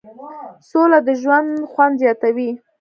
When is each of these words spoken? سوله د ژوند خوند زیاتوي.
سوله 0.69 0.99
د 1.07 1.09
ژوند 1.21 1.49
خوند 1.71 1.93
زیاتوي. 2.01 2.49